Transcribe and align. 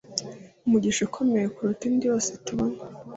Umugisha 0.65 1.01
ukomeye 1.07 1.47
kuruta 1.55 1.83
indi 1.89 2.05
yose 2.11 2.29
tubona 2.45 2.77